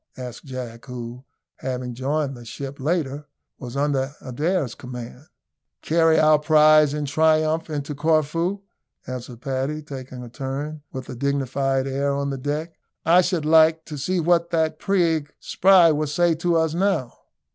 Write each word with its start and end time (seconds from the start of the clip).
asked 0.17 0.45
Jack, 0.45 0.85
who, 0.87 1.23
having 1.57 1.93
joined 1.93 2.35
the 2.35 2.43
ship 2.43 2.79
later, 2.79 3.27
was 3.59 3.77
under 3.77 4.15
Adair's 4.21 4.73
command. 4.73 5.27
"Carry 5.83 6.19
our 6.19 6.39
prize 6.39 6.91
in 6.95 7.05
triumph 7.05 7.69
into 7.69 7.93
Corfu," 7.93 8.63
answered 9.05 9.41
Paddy, 9.41 9.83
taking 9.83 10.23
a 10.23 10.27
turn 10.29 10.81
with 10.91 11.07
a 11.09 11.15
dignified 11.15 11.85
air 11.85 12.13
on 12.15 12.31
the 12.31 12.37
deck. 12.39 12.79
"I 13.05 13.21
should 13.21 13.45
like, 13.45 13.85
to 13.85 13.97
see 13.99 14.19
what 14.19 14.49
that 14.49 14.79
prig 14.79 15.35
Spry 15.39 15.91
will 15.91 16.07
say 16.07 16.33
to 16.33 16.55
us 16.57 16.73
now." 16.73 17.13